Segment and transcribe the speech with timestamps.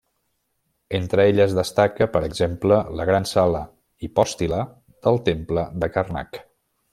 [0.99, 3.61] Entre elles destaca, per exemple, la gran sala
[4.07, 4.63] hipòstila
[5.09, 6.43] del temple de Karnak.